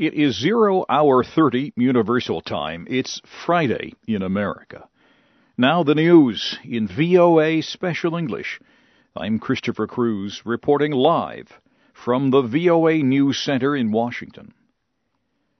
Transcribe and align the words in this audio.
It 0.00 0.14
is 0.14 0.40
0 0.40 0.86
hour 0.88 1.22
30 1.22 1.74
Universal 1.76 2.40
Time. 2.40 2.86
It's 2.88 3.20
Friday 3.44 3.92
in 4.08 4.22
America. 4.22 4.88
Now 5.58 5.82
the 5.82 5.94
news 5.94 6.58
in 6.64 6.88
VOA 6.88 7.60
Special 7.60 8.16
English. 8.16 8.60
I'm 9.14 9.38
Christopher 9.38 9.86
Cruise 9.86 10.40
reporting 10.46 10.92
live 10.92 11.60
from 11.92 12.30
the 12.30 12.40
VOA 12.40 13.02
News 13.02 13.38
Center 13.38 13.76
in 13.76 13.92
Washington. 13.92 14.54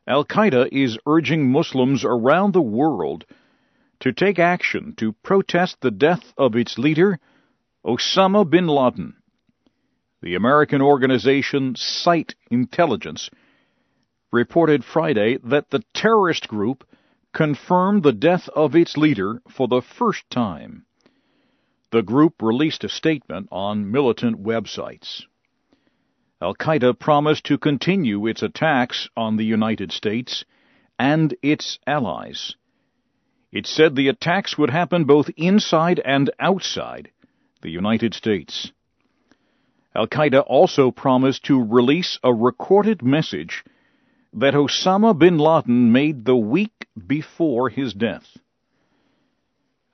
Al 0.06 0.24
Qaeda 0.24 0.70
is 0.72 0.98
urging 1.04 1.52
Muslims 1.52 2.02
around 2.02 2.54
the 2.54 2.62
world 2.62 3.26
to 3.98 4.10
take 4.10 4.38
action 4.38 4.94
to 4.96 5.12
protest 5.22 5.82
the 5.82 5.90
death 5.90 6.32
of 6.38 6.56
its 6.56 6.78
leader, 6.78 7.18
Osama 7.84 8.48
bin 8.48 8.68
Laden. 8.68 9.16
The 10.22 10.34
American 10.34 10.80
organization 10.80 11.74
SITE 11.76 12.34
Intelligence 12.50 13.28
reported 14.32 14.84
Friday 14.84 15.38
that 15.44 15.70
the 15.70 15.82
terrorist 15.94 16.48
group 16.48 16.86
confirmed 17.32 18.02
the 18.02 18.12
death 18.12 18.48
of 18.50 18.74
its 18.74 18.96
leader 18.96 19.40
for 19.48 19.68
the 19.68 19.82
first 19.82 20.28
time. 20.30 20.84
The 21.92 22.02
group 22.02 22.40
released 22.40 22.84
a 22.84 22.88
statement 22.88 23.48
on 23.50 23.90
militant 23.90 24.42
websites. 24.42 25.22
Al 26.40 26.54
Qaeda 26.54 26.98
promised 26.98 27.44
to 27.46 27.58
continue 27.58 28.26
its 28.26 28.42
attacks 28.42 29.08
on 29.16 29.36
the 29.36 29.44
United 29.44 29.92
States 29.92 30.44
and 30.98 31.34
its 31.42 31.78
allies. 31.86 32.54
It 33.52 33.66
said 33.66 33.94
the 33.94 34.08
attacks 34.08 34.56
would 34.56 34.70
happen 34.70 35.04
both 35.04 35.28
inside 35.36 36.00
and 36.04 36.30
outside 36.38 37.10
the 37.62 37.70
United 37.70 38.14
States. 38.14 38.72
Al 39.94 40.06
Qaeda 40.06 40.44
also 40.46 40.90
promised 40.90 41.44
to 41.46 41.62
release 41.62 42.18
a 42.22 42.32
recorded 42.32 43.02
message 43.02 43.64
that 44.32 44.54
Osama 44.54 45.18
bin 45.18 45.38
Laden 45.38 45.92
made 45.92 46.24
the 46.24 46.36
week 46.36 46.86
before 47.06 47.68
his 47.68 47.92
death. 47.92 48.38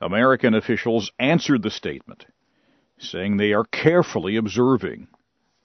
American 0.01 0.55
officials 0.55 1.11
answered 1.19 1.63
the 1.63 1.71
statement, 1.71 2.27
saying 2.99 3.37
they 3.37 3.53
are 3.53 3.65
carefully 3.65 4.37
observing 4.37 5.09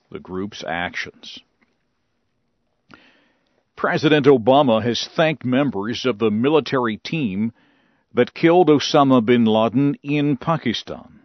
the 0.10 0.20
group's 0.20 0.64
actions. 0.66 1.40
President 3.76 4.26
Obama 4.26 4.82
has 4.82 5.08
thanked 5.16 5.44
members 5.44 6.06
of 6.06 6.20
the 6.20 6.32
military 6.32 6.98
team 6.98 7.52
that 8.14 8.34
killed 8.34 8.68
Osama 8.68 9.26
bin 9.26 9.46
Laden 9.46 9.96
in 10.04 10.38
Pakistan. 10.38 11.20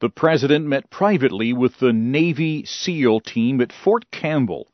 The 0.00 0.10
president 0.10 0.66
met 0.66 0.90
privately 0.90 1.52
with 1.52 1.78
the 1.78 1.92
Navy 1.92 2.64
SEAL 2.64 3.20
team 3.20 3.60
at 3.60 3.72
Fort 3.72 4.10
Campbell 4.10 4.68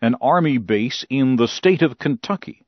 an 0.00 0.14
Army 0.20 0.58
base 0.58 1.04
in 1.10 1.36
the 1.36 1.48
state 1.48 1.82
of 1.82 1.98
Kentucky. 1.98 2.64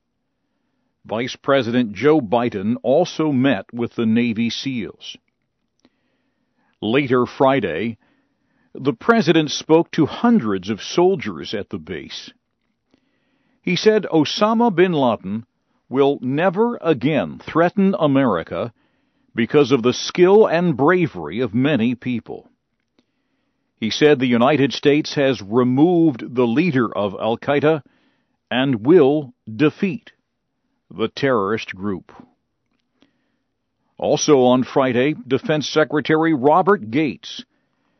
Vice 1.04 1.36
President 1.36 1.92
Joe 1.92 2.20
Biden 2.20 2.76
also 2.82 3.32
met 3.32 3.72
with 3.72 3.94
the 3.94 4.06
Navy 4.06 4.50
SEALs. 4.50 5.16
Later 6.82 7.26
Friday, 7.26 7.98
the 8.74 8.92
President 8.92 9.50
spoke 9.50 9.90
to 9.92 10.06
hundreds 10.06 10.70
of 10.70 10.82
soldiers 10.82 11.54
at 11.54 11.70
the 11.70 11.78
base. 11.78 12.32
He 13.62 13.76
said 13.76 14.06
Osama 14.12 14.74
bin 14.74 14.92
Laden 14.92 15.46
will 15.88 16.18
never 16.20 16.78
again 16.80 17.38
threaten 17.38 17.94
America 17.98 18.72
because 19.34 19.72
of 19.72 19.82
the 19.82 19.92
skill 19.92 20.46
and 20.46 20.76
bravery 20.76 21.40
of 21.40 21.54
many 21.54 21.94
people. 21.94 22.49
He 23.80 23.88
said 23.88 24.18
the 24.18 24.26
United 24.26 24.74
States 24.74 25.14
has 25.14 25.40
removed 25.40 26.34
the 26.34 26.46
leader 26.46 26.94
of 26.94 27.16
Al 27.18 27.38
Qaeda 27.38 27.82
and 28.50 28.84
will 28.84 29.32
defeat 29.50 30.12
the 30.90 31.08
terrorist 31.08 31.74
group. 31.74 32.12
Also 33.96 34.42
on 34.42 34.64
Friday, 34.64 35.14
Defense 35.26 35.66
Secretary 35.66 36.34
Robert 36.34 36.90
Gates 36.90 37.44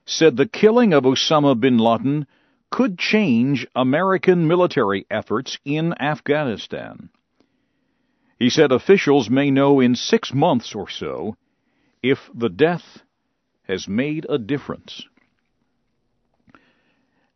said 0.05 0.37
the 0.37 0.49
killing 0.49 0.93
of 0.93 1.05
Osama 1.05 1.59
bin 1.59 1.79
Laden 1.79 2.27
could 2.71 2.99
change 2.99 3.67
American 3.75 4.47
military 4.47 5.07
efforts 5.11 5.59
in 5.65 5.95
Afghanistan. 6.01 7.09
He 8.39 8.51
said 8.51 8.71
officials 8.71 9.31
may 9.31 9.51
know 9.51 9.81
in 9.81 9.95
six 9.95 10.35
months 10.35 10.75
or 10.75 10.91
so 10.91 11.37
if 12.03 12.19
the 12.35 12.51
death 12.51 13.03
has 13.63 13.89
made 13.89 14.27
a 14.29 14.39
difference. 14.39 15.05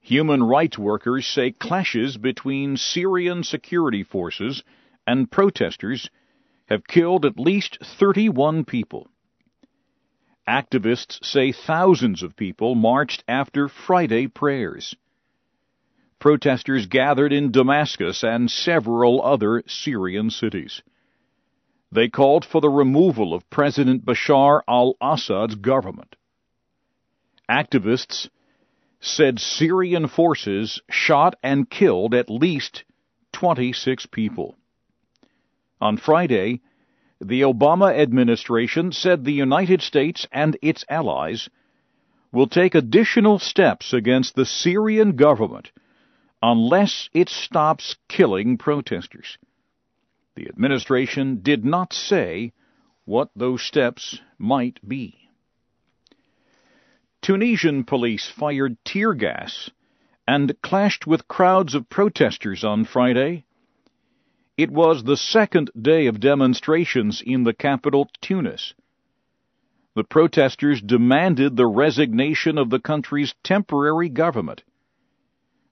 Human 0.04 0.42
rights 0.42 0.78
workers 0.78 1.26
say 1.26 1.50
clashes 1.50 2.19
between 2.19 2.76
Syrian 2.76 3.42
security 3.42 4.03
forces 4.03 4.62
and 5.06 5.31
protesters 5.31 6.10
have 6.66 6.87
killed 6.87 7.25
at 7.25 7.41
least 7.41 7.78
31 7.82 8.66
people. 8.66 9.09
Activists 10.47 11.25
say 11.25 11.53
thousands 11.53 12.22
of 12.22 12.37
people 12.37 12.75
marched 12.75 13.25
after 13.26 13.66
Friday 13.66 14.26
prayers. 14.26 14.94
Protesters 16.19 16.84
gathered 16.84 17.32
in 17.32 17.50
Damascus 17.50 18.22
and 18.22 18.50
several 18.50 19.22
other 19.22 19.62
Syrian 19.66 20.28
cities. 20.28 20.82
They 21.91 22.10
called 22.10 22.44
for 22.44 22.60
the 22.60 22.69
removal 22.69 23.32
of 23.32 23.48
President 23.48 24.04
Bashar 24.04 24.60
al 24.69 24.97
Assad's 25.00 25.54
government. 25.54 26.15
Activists 27.50 28.28
said 29.04 29.38
Syrian 29.38 30.09
forces 30.09 30.81
shot 30.88 31.37
and 31.42 31.69
killed 31.69 32.15
at 32.15 32.31
least 32.31 32.84
26 33.32 34.06
people. 34.06 34.56
On 35.78 35.98
Friday, 35.98 36.62
the 37.20 37.42
Obama 37.42 37.94
administration 37.94 38.92
said 38.92 39.25
the 39.25 39.32
United 39.32 39.82
States 39.82 40.26
and 40.32 40.56
its 40.62 40.87
allies 40.88 41.50
will 42.32 42.47
take 42.47 42.75
additional 42.75 43.38
steps 43.38 43.92
against 43.92 44.34
the 44.34 44.47
Syrian 44.47 45.16
government 45.16 45.71
unless 46.42 47.10
it 47.12 47.28
stops 47.28 47.97
killing 48.09 48.56
protesters. 48.56 49.36
The 50.34 50.48
administration 50.48 51.41
did 51.42 51.65
not 51.65 51.92
say 51.92 52.53
what 53.04 53.28
those 53.36 53.62
steps 53.62 54.19
might 54.38 54.81
be. 54.86 55.23
Tunisian 57.24 57.84
police 57.84 58.30
fired 58.30 58.76
tear 58.84 59.14
gas 59.14 59.70
and 60.28 60.54
clashed 60.60 61.06
with 61.06 61.26
crowds 61.26 61.74
of 61.74 61.88
protesters 61.88 62.62
on 62.62 62.84
Friday. 62.84 63.46
It 64.58 64.70
was 64.70 65.02
the 65.02 65.16
second 65.16 65.70
day 65.80 66.06
of 66.06 66.20
demonstrations 66.20 67.22
in 67.24 67.44
the 67.44 67.54
capital, 67.54 68.10
Tunis. 68.20 68.74
The 69.94 70.04
protesters 70.04 70.82
demanded 70.82 71.56
the 71.56 71.66
resignation 71.66 72.58
of 72.58 72.68
the 72.68 72.78
country's 72.78 73.34
temporary 73.42 74.10
government. 74.10 74.62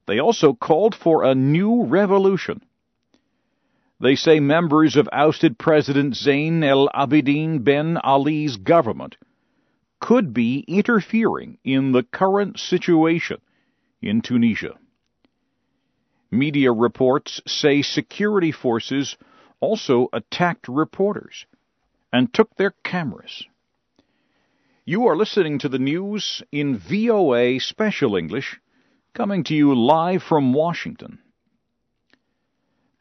They 0.06 0.20
also 0.20 0.54
called 0.54 0.94
for 0.94 1.22
a 1.22 1.34
new 1.34 1.84
revolution. 1.84 2.62
They 4.00 4.16
say 4.16 4.40
members 4.40 4.96
of 4.96 5.06
ousted 5.12 5.58
President 5.58 6.16
Zain 6.16 6.64
el 6.64 6.88
Abidine 6.94 7.62
Ben 7.62 7.98
Ali's 7.98 8.56
government 8.56 9.18
could 10.02 10.34
be 10.34 10.64
interfering 10.66 11.56
in 11.62 11.92
the 11.92 12.02
current 12.02 12.58
situation 12.58 13.40
in 14.02 14.20
Tunisia. 14.20 14.74
Media 16.28 16.72
reports 16.72 17.40
say 17.46 17.82
security 17.82 18.50
forces 18.50 19.16
also 19.60 20.08
attacked 20.12 20.66
reporters 20.66 21.46
and 22.12 22.34
took 22.34 22.52
their 22.56 22.72
cameras. 22.82 23.44
You 24.84 25.06
are 25.06 25.16
listening 25.16 25.60
to 25.60 25.68
the 25.68 25.78
news 25.78 26.42
in 26.50 26.78
VOA 26.78 27.60
Special 27.60 28.16
English, 28.16 28.58
coming 29.14 29.44
to 29.44 29.54
you 29.54 29.72
live 29.72 30.24
from 30.24 30.52
Washington. 30.52 31.20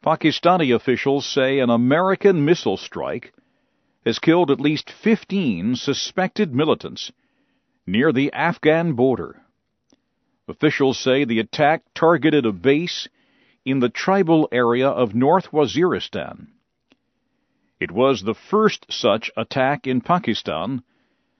Pakistani 0.04 0.72
officials 0.72 1.26
say 1.26 1.58
an 1.58 1.70
American 1.70 2.44
missile 2.44 2.76
strike 2.76 3.32
has 4.04 4.18
killed 4.18 4.50
at 4.50 4.60
least 4.60 4.90
15 4.90 5.76
suspected 5.76 6.54
militants 6.54 7.12
near 7.86 8.12
the 8.12 8.32
Afghan 8.32 8.94
border. 8.94 9.42
Officials 10.48 10.98
say 10.98 11.24
the 11.24 11.38
attack 11.38 11.82
targeted 11.94 12.44
a 12.44 12.52
base 12.52 13.08
in 13.64 13.80
the 13.80 13.88
tribal 13.88 14.48
area 14.50 14.88
of 14.88 15.14
North 15.14 15.52
Waziristan. 15.52 16.48
It 17.78 17.90
was 17.90 18.22
the 18.22 18.34
first 18.34 18.86
such 18.90 19.30
attack 19.36 19.86
in 19.86 20.00
Pakistan 20.00 20.82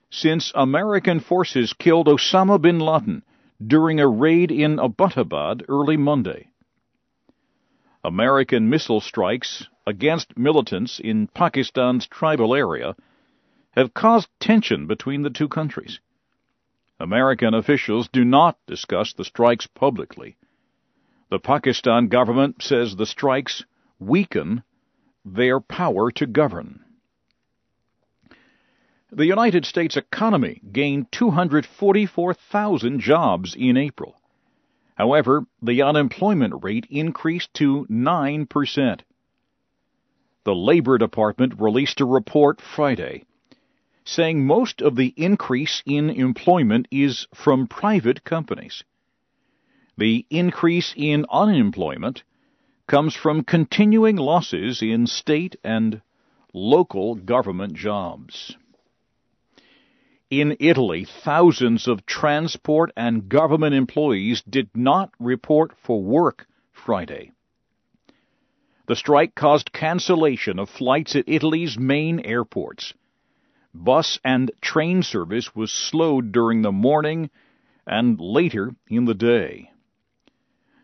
since 0.09 0.51
American 0.55 1.19
forces 1.19 1.73
killed 1.73 2.07
Osama 2.07 2.61
bin 2.61 2.79
Laden 2.79 3.23
during 3.65 3.99
a 3.99 4.07
raid 4.07 4.51
in 4.51 4.77
Abbottabad 4.77 5.63
early 5.67 5.97
Monday. 5.97 6.49
American 8.03 8.69
missile 8.69 9.01
strikes 9.01 9.67
against 9.85 10.37
militants 10.37 10.99
in 10.99 11.27
Pakistan's 11.27 12.07
tribal 12.07 12.55
area 12.55 12.95
have 13.71 13.93
caused 13.93 14.29
tension 14.39 14.87
between 14.87 15.23
the 15.23 15.29
two 15.29 15.47
countries. 15.47 15.99
American 16.99 17.53
officials 17.53 18.07
do 18.07 18.23
not 18.23 18.57
discuss 18.67 19.13
the 19.13 19.25
strikes 19.25 19.67
publicly. 19.67 20.37
The 21.29 21.39
Pakistan 21.39 22.07
government 22.07 22.61
says 22.61 22.95
the 22.95 23.05
strikes 23.05 23.65
weaken 23.99 24.63
their 25.25 25.59
power 25.59 26.11
to 26.11 26.25
govern. 26.27 26.83
The 29.11 29.25
United 29.25 29.65
States 29.65 29.95
economy 29.95 30.61
gained 30.71 31.11
244,000 31.11 32.99
jobs 32.99 33.55
in 33.55 33.77
April. 33.77 34.19
However, 34.95 35.45
the 35.61 35.81
unemployment 35.81 36.63
rate 36.63 36.87
increased 36.89 37.53
to 37.55 37.85
9%. 37.89 39.01
The 40.45 40.55
Labor 40.55 40.97
Department 40.97 41.59
released 41.59 42.01
a 42.01 42.05
report 42.05 42.59
Friday 42.61 43.23
saying 44.05 44.45
most 44.45 44.81
of 44.81 44.95
the 44.95 45.13
increase 45.15 45.81
in 45.85 46.09
employment 46.09 46.87
is 46.91 47.27
from 47.33 47.67
private 47.67 48.23
companies. 48.23 48.83
The 49.97 50.25
increase 50.29 50.93
in 50.97 51.25
unemployment 51.31 52.23
comes 52.87 53.15
from 53.15 53.43
continuing 53.43 54.17
losses 54.17 54.81
in 54.81 55.07
state 55.07 55.55
and 55.63 56.01
local 56.53 57.15
government 57.15 57.73
jobs. 57.73 58.57
In 60.29 60.57
Italy, 60.59 61.05
thousands 61.05 61.87
of 61.87 62.05
transport 62.05 62.91
and 62.97 63.29
government 63.29 63.75
employees 63.75 64.41
did 64.41 64.69
not 64.75 65.11
report 65.19 65.77
for 65.77 66.01
work 66.01 66.47
Friday. 66.71 67.31
The 68.85 68.95
strike 68.97 69.33
caused 69.33 69.71
cancellation 69.71 70.59
of 70.59 70.69
flights 70.69 71.15
at 71.15 71.29
Italy's 71.29 71.77
main 71.77 72.19
airports. 72.19 72.93
Bus 73.73 74.19
and 74.25 74.51
train 74.61 75.03
service 75.03 75.55
was 75.55 75.71
slowed 75.71 76.31
during 76.31 76.61
the 76.61 76.71
morning 76.71 77.29
and 77.87 78.19
later 78.19 78.75
in 78.87 79.05
the 79.05 79.13
day. 79.13 79.71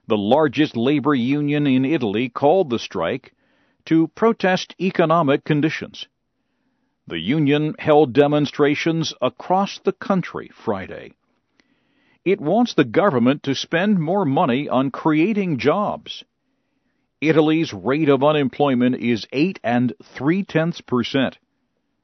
The 0.08 0.18
largest 0.18 0.78
labor 0.78 1.14
union 1.14 1.68
in 1.68 1.84
Italy 1.84 2.30
called 2.30 2.70
the 2.70 2.80
strike 2.80 3.34
to 3.86 4.08
protest 4.08 4.76
economic 4.80 5.44
conditions. 5.44 6.08
The 7.06 7.20
union 7.20 7.76
held 7.80 8.14
demonstrations 8.14 9.14
across 9.22 9.78
the 9.80 9.94
country 9.94 10.50
Friday. 10.54 11.14
It 12.24 12.40
wants 12.40 12.74
the 12.74 12.86
government 12.86 13.44
to 13.44 13.56
spend 13.56 14.00
more 14.00 14.26
money 14.26 14.70
on 14.70 14.90
creating 14.90 15.58
jobs. 15.58 16.24
Italy's 17.22 17.74
rate 17.74 18.10
of 18.10 18.24
unemployment 18.24 18.96
is 18.96 19.28
8 19.32 19.60
and 19.64 19.94
3 20.04 20.44
tenths 20.44 20.82
percent. 20.82 21.38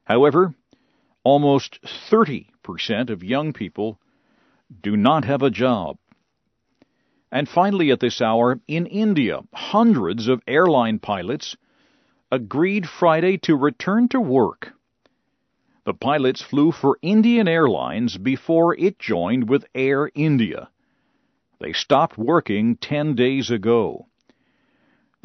However, 0.03 0.53
almost 1.23 1.79
30 2.09 2.49
percent 2.63 3.09
of 3.09 3.23
young 3.23 3.53
people 3.53 3.99
do 4.81 4.97
not 4.97 5.25
have 5.25 5.41
a 5.41 5.49
job. 5.49 5.97
And 7.31 7.47
finally, 7.47 7.91
at 7.91 7.99
this 7.99 8.21
hour, 8.21 8.59
in 8.67 8.85
India, 8.85 9.41
hundreds 9.53 10.27
of 10.27 10.41
airline 10.47 10.99
pilots 10.99 11.55
agreed 12.31 12.87
Friday 12.87 13.37
to 13.39 13.55
return 13.55 14.07
to 14.09 14.19
work 14.19 14.73
the 15.85 15.93
pilots 15.93 16.41
flew 16.41 16.71
for 16.71 16.97
Indian 17.03 17.47
Airlines 17.47 18.17
before 18.17 18.75
it 18.77 18.97
joined 18.97 19.47
with 19.47 19.67
Air 19.75 20.09
India. 20.15 20.69
They 21.59 21.73
stopped 21.73 22.17
working 22.17 22.75
10 22.77 23.13
days 23.13 23.51
ago. 23.51 24.07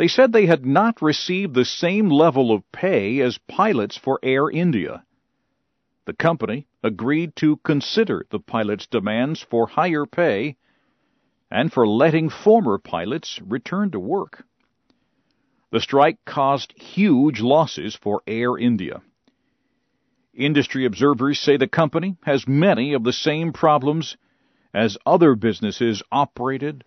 They 0.00 0.08
said 0.08 0.32
they 0.32 0.46
had 0.46 0.64
not 0.64 1.02
received 1.02 1.52
the 1.52 1.66
same 1.66 2.08
level 2.08 2.52
of 2.52 2.72
pay 2.72 3.20
as 3.20 3.36
pilots 3.36 3.98
for 3.98 4.18
Air 4.22 4.48
India. 4.48 5.04
The 6.06 6.14
company 6.14 6.66
agreed 6.82 7.36
to 7.36 7.58
consider 7.58 8.24
the 8.30 8.40
pilots' 8.40 8.86
demands 8.86 9.42
for 9.42 9.66
higher 9.66 10.06
pay 10.06 10.56
and 11.50 11.70
for 11.70 11.86
letting 11.86 12.30
former 12.30 12.78
pilots 12.78 13.42
return 13.42 13.90
to 13.90 14.00
work. 14.00 14.46
The 15.70 15.80
strike 15.80 16.24
caused 16.24 16.80
huge 16.80 17.42
losses 17.42 17.94
for 17.94 18.22
Air 18.26 18.56
India. 18.56 19.02
Industry 20.32 20.86
observers 20.86 21.38
say 21.38 21.58
the 21.58 21.68
company 21.68 22.16
has 22.22 22.48
many 22.48 22.94
of 22.94 23.04
the 23.04 23.12
same 23.12 23.52
problems 23.52 24.16
as 24.72 24.96
other 25.04 25.34
businesses 25.34 26.02
operated 26.10 26.84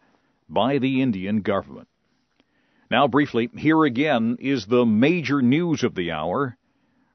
by 0.49 0.79
the 0.79 1.03
Indian 1.03 1.41
government. 1.41 1.87
Now, 2.93 3.07
briefly, 3.07 3.49
here 3.57 3.85
again 3.85 4.37
is 4.39 4.67
the 4.67 4.85
major 4.85 5.41
news 5.41 5.81
of 5.81 5.95
the 5.95 6.11
hour, 6.11 6.55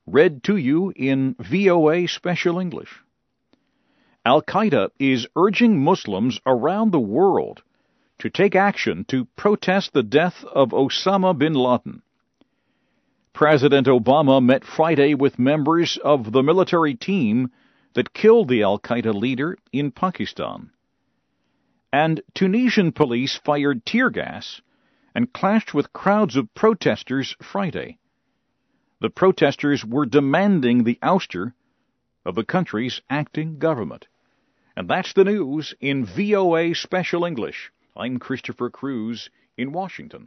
read 0.09 0.43
to 0.43 0.57
you 0.57 0.93
in 0.97 1.37
VOA 1.39 2.09
Special 2.09 2.59
English. 2.59 2.93
Al 4.27 4.43
Qaeda 4.43 4.89
is 4.99 5.29
urging 5.37 5.79
Muslims 5.79 6.41
around 6.45 6.91
the 6.91 6.99
world 6.99 7.63
to 8.19 8.29
take 8.29 8.57
action 8.57 9.05
to 9.05 9.29
protest 9.37 9.93
the 9.93 10.03
death 10.03 10.45
of 10.53 10.71
Osama 10.71 11.39
bin 11.39 11.55
Laden. 11.55 12.03
President 13.33 13.87
Obama 13.87 14.45
met 14.45 14.65
Friday 14.65 15.15
with 15.15 15.39
members 15.39 15.97
of 16.03 16.33
the 16.33 16.43
military 16.43 16.97
team 16.97 17.53
that 17.95 18.13
killed 18.13 18.49
the 18.49 18.65
Al 18.65 18.81
Qaeda 18.81 19.15
leader 19.15 19.57
in 19.73 19.93
Pakistan. 19.93 20.73
And 21.93 22.21
Tunisian 22.35 22.91
police 22.91 23.39
fired 23.45 23.87
tear 23.87 24.11
gas 24.11 24.61
and 25.19 25.33
clashed 25.33 25.75
with 25.75 25.93
crowds 25.93 26.37
of 26.37 26.55
protesters 26.55 27.35
Friday. 27.43 27.99
The 29.01 29.11
protesters 29.11 29.85
were 29.85 30.07
demanding 30.07 30.85
the 30.85 30.97
ouster 31.03 31.55
of 32.25 32.37
the 32.37 32.45
country's 32.45 33.01
acting 33.11 33.59
government. 33.59 34.07
And 34.77 34.89
that's 34.89 35.15
the 35.15 35.25
news 35.25 35.75
in 35.81 36.05
VOA 36.05 36.73
Special 36.73 37.25
English. 37.25 37.73
I'm 37.97 38.21
Christopher 38.21 38.71
Cruise 38.71 39.29
in 39.57 39.73
Washington. 39.73 40.17